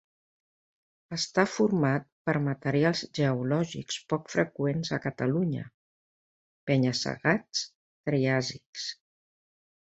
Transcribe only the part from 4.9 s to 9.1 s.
a Catalunya: penya-segats triàsics.